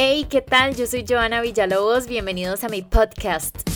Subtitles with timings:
[0.00, 0.76] Hey, ¿qué tal?
[0.76, 3.68] Yo soy Joana Villalobos, bienvenidos a mi podcast.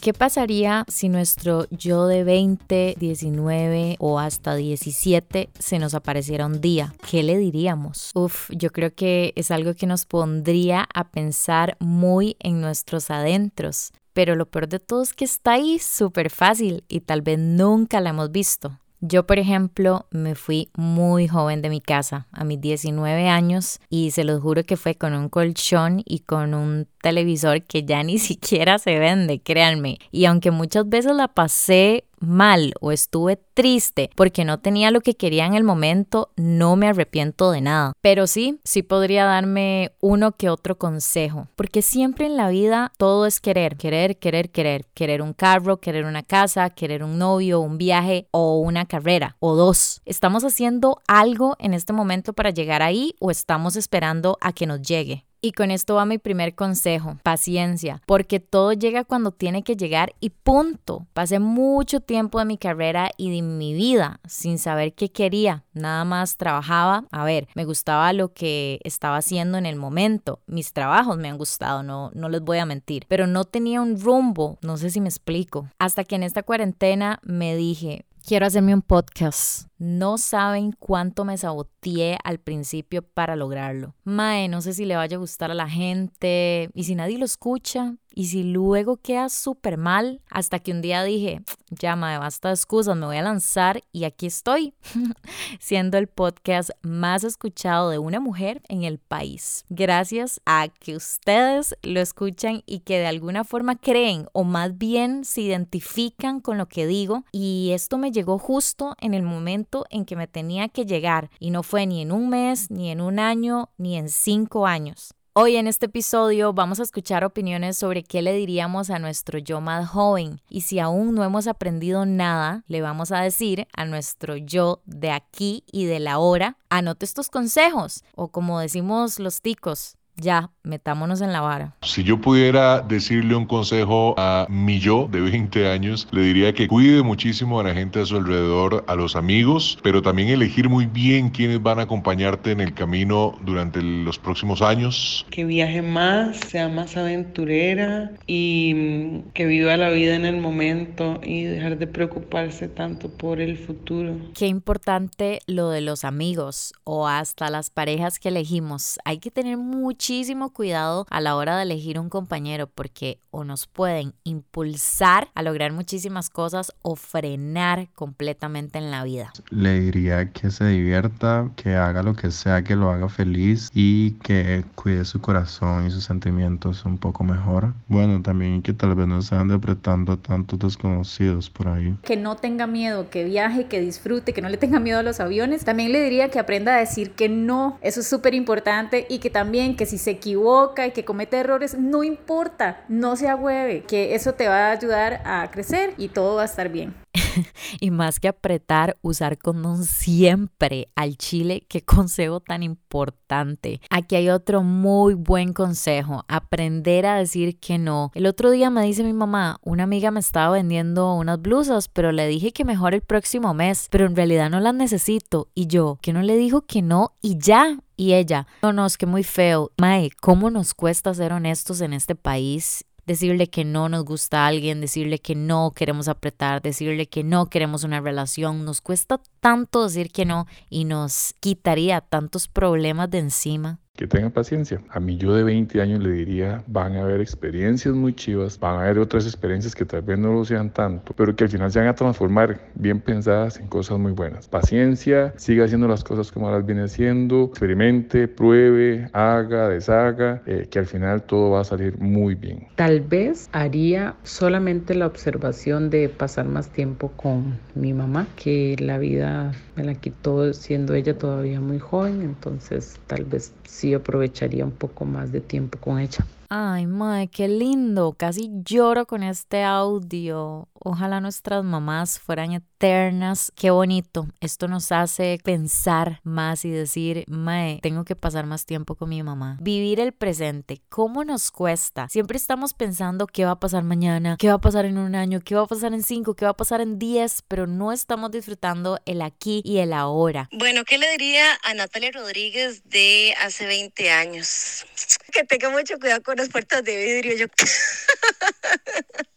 [0.00, 6.62] ¿Qué pasaría si nuestro yo de 20, 19 o hasta 17 se nos apareciera un
[6.62, 6.94] día?
[7.10, 8.12] ¿Qué le diríamos?
[8.14, 13.92] Uf, yo creo que es algo que nos pondría a pensar muy en nuestros adentros.
[14.14, 18.00] Pero lo peor de todo es que está ahí súper fácil y tal vez nunca
[18.00, 18.80] la hemos visto.
[19.06, 24.12] Yo, por ejemplo, me fui muy joven de mi casa, a mis 19 años, y
[24.12, 28.16] se los juro que fue con un colchón y con un televisor que ya ni
[28.30, 29.98] siquiera se vende, créanme.
[30.10, 35.14] Y aunque muchas veces la pasé mal o estuve triste porque no tenía lo que
[35.14, 37.92] quería en el momento, no me arrepiento de nada.
[38.00, 43.26] Pero sí, sí podría darme uno que otro consejo, porque siempre en la vida todo
[43.26, 47.78] es querer, querer, querer, querer, querer un carro, querer una casa, querer un novio, un
[47.78, 50.02] viaje o una carrera o dos.
[50.04, 54.82] ¿Estamos haciendo algo en este momento para llegar ahí o estamos esperando a que nos
[54.82, 55.24] llegue?
[55.44, 60.14] Y con esto va mi primer consejo, paciencia, porque todo llega cuando tiene que llegar
[60.18, 61.06] y punto.
[61.12, 66.06] Pasé mucho tiempo de mi carrera y de mi vida sin saber qué quería, nada
[66.06, 71.18] más trabajaba, a ver, me gustaba lo que estaba haciendo en el momento, mis trabajos
[71.18, 74.78] me han gustado, no, no les voy a mentir, pero no tenía un rumbo, no
[74.78, 75.68] sé si me explico.
[75.78, 79.68] Hasta que en esta cuarentena me dije, quiero hacerme un podcast.
[79.78, 83.94] No saben cuánto me saboteé al principio para lograrlo.
[84.04, 87.26] Mae, no sé si le vaya a gustar a la gente y si nadie lo
[87.26, 92.48] escucha y si luego queda súper mal, hasta que un día dije, ya mae, basta
[92.48, 94.74] de excusas, me voy a lanzar y aquí estoy,
[95.60, 99.64] siendo el podcast más escuchado de una mujer en el país.
[99.68, 105.24] Gracias a que ustedes lo escuchan y que de alguna forma creen o más bien
[105.24, 110.04] se identifican con lo que digo y esto me llegó justo en el momento en
[110.04, 113.18] que me tenía que llegar y no fue ni en un mes, ni en un
[113.18, 115.14] año, ni en cinco años.
[115.36, 119.60] Hoy en este episodio vamos a escuchar opiniones sobre qué le diríamos a nuestro yo
[119.60, 120.40] más joven.
[120.48, 125.10] Y si aún no hemos aprendido nada, le vamos a decir a nuestro yo de
[125.10, 131.20] aquí y de la hora, anote estos consejos o como decimos los ticos, ya, metámonos
[131.20, 131.74] en la vara.
[131.82, 136.68] Si yo pudiera decirle un consejo a mi yo de 20 años, le diría que
[136.68, 140.86] cuide muchísimo a la gente a su alrededor, a los amigos, pero también elegir muy
[140.86, 145.26] bien quiénes van a acompañarte en el camino durante los próximos años.
[145.30, 151.20] Que viaje más, sea más aventurera y mm, que viva la vida en el momento
[151.24, 154.16] y dejar de preocuparse tanto por el futuro.
[154.34, 158.98] Qué importante lo de los amigos o hasta las parejas que elegimos.
[159.04, 163.42] Hay que tener mucho muchísimo cuidado a la hora de elegir un compañero porque o
[163.42, 169.32] nos pueden impulsar a lograr muchísimas cosas o frenar completamente en la vida.
[169.50, 174.12] Le diría que se divierta, que haga lo que sea, que lo haga feliz y
[174.22, 177.72] que cuide su corazón y sus sentimientos un poco mejor.
[177.88, 181.96] Bueno, también que tal vez no se ande apretando a tantos desconocidos por ahí.
[182.02, 185.18] Que no tenga miedo, que viaje, que disfrute, que no le tenga miedo a los
[185.18, 185.64] aviones.
[185.64, 189.30] También le diría que aprenda a decir que no, eso es súper importante y que
[189.30, 194.14] también que si se equivoca y que comete errores, no importa, no se agüeve, que
[194.14, 196.94] eso te va a ayudar a crecer y todo va a estar bien.
[197.80, 201.64] y más que apretar, usar condón siempre al chile.
[201.68, 203.80] Qué consejo tan importante.
[203.90, 208.10] Aquí hay otro muy buen consejo, aprender a decir que no.
[208.14, 212.12] El otro día me dice mi mamá, una amiga me estaba vendiendo unas blusas, pero
[212.12, 215.48] le dije que mejor el próximo mes, pero en realidad no las necesito.
[215.54, 217.78] Y yo, que no le dijo que no y ya.
[217.96, 219.70] Y ella, no, no, es que muy feo.
[219.78, 222.84] Mae, ¿cómo nos cuesta ser honestos en este país?
[223.06, 227.46] Decirle que no nos gusta a alguien, decirle que no queremos apretar, decirle que no
[227.46, 228.64] queremos una relación.
[228.64, 234.28] Nos cuesta tanto decir que no y nos quitaría tantos problemas de encima que tenga
[234.28, 234.80] paciencia.
[234.90, 238.74] A mí yo de 20 años le diría, van a haber experiencias muy chivas, van
[238.74, 241.70] a haber otras experiencias que tal vez no lo sean tanto, pero que al final
[241.70, 244.48] se van a transformar bien pensadas en cosas muy buenas.
[244.48, 250.80] Paciencia, siga haciendo las cosas como las viene haciendo, experimente, pruebe, haga, deshaga, eh, que
[250.80, 252.66] al final todo va a salir muy bien.
[252.74, 258.98] Tal vez haría solamente la observación de pasar más tiempo con mi mamá, que la
[258.98, 264.70] vida me la quitó siendo ella todavía muy joven, entonces tal vez sí aprovecharía un
[264.70, 266.24] poco más de tiempo con ella.
[266.48, 268.14] Ay, mae, qué lindo.
[268.16, 270.68] Casi lloro con este audio.
[270.74, 273.52] Ojalá nuestras mamás fueran eternas.
[273.56, 274.26] Qué bonito.
[274.40, 279.22] Esto nos hace pensar más y decir, mae, tengo que pasar más tiempo con mi
[279.22, 279.56] mamá.
[279.60, 280.82] Vivir el presente.
[280.88, 282.08] ¿Cómo nos cuesta?
[282.08, 285.40] Siempre estamos pensando qué va a pasar mañana, qué va a pasar en un año,
[285.40, 288.30] qué va a pasar en cinco, qué va a pasar en diez, pero no estamos
[288.30, 290.48] disfrutando el aquí y el ahora.
[290.52, 294.84] Bueno, ¿qué le diría a Natalia Rodríguez de hace 20 años?
[295.34, 297.36] Que tenga mucho cuidado con las puertas de vidrio.
[297.36, 297.46] Yo...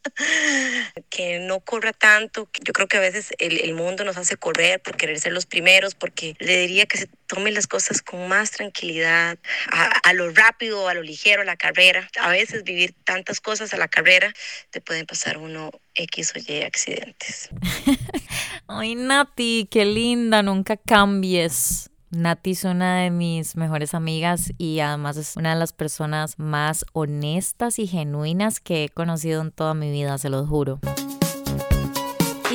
[1.10, 2.50] que no corra tanto.
[2.64, 5.46] Yo creo que a veces el, el, mundo nos hace correr por querer ser los
[5.46, 9.38] primeros, porque le diría que se tome las cosas con más tranquilidad,
[9.72, 12.10] a, a, lo rápido, a lo ligero, a la carrera.
[12.20, 14.34] A veces vivir tantas cosas a la carrera
[14.70, 17.50] te pueden pasar uno X o Y accidentes.
[18.68, 21.90] Ay, Nati, qué linda, nunca cambies.
[22.18, 26.84] Nati es una de mis mejores amigas y además es una de las personas más
[26.94, 30.80] honestas y genuinas que he conocido en toda mi vida, se los juro.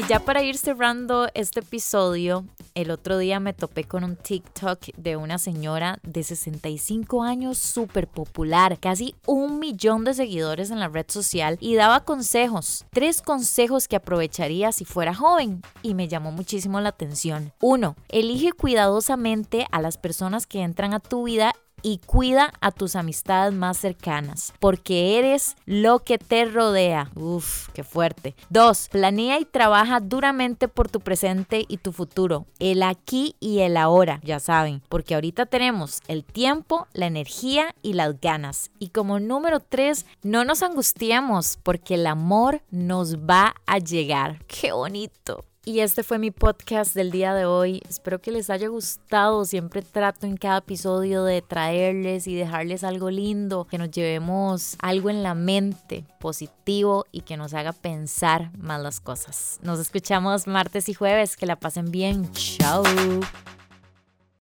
[0.02, 2.44] Y ya para ir cerrando este episodio,
[2.75, 8.08] el otro día me topé con un TikTok de una señora de 65 años súper
[8.08, 13.87] popular, casi un millón de seguidores en la red social y daba consejos, tres consejos
[13.87, 17.52] que aprovecharía si fuera joven y me llamó muchísimo la atención.
[17.60, 21.52] Uno, elige cuidadosamente a las personas que entran a tu vida
[21.82, 27.11] y cuida a tus amistades más cercanas, porque eres lo que te rodea.
[27.14, 28.34] Uf, qué fuerte.
[28.49, 33.76] Dos, planea y trabaja duramente por tu presente y tu futuro, el aquí y el
[33.76, 38.70] ahora, ya saben, porque ahorita tenemos el tiempo, la energía y las ganas.
[38.78, 44.44] Y como número tres, no nos angustiemos, porque el amor nos va a llegar.
[44.46, 45.44] Qué bonito.
[45.64, 47.82] Y este fue mi podcast del día de hoy.
[47.88, 49.44] Espero que les haya gustado.
[49.44, 55.09] Siempre trato en cada episodio de traerles y dejarles algo lindo, que nos llevemos algo
[55.09, 59.61] en la mente positivo y que nos haga pensar más las cosas.
[59.62, 61.37] Nos escuchamos martes y jueves.
[61.37, 62.29] Que la pasen bien.
[62.32, 62.82] Chao.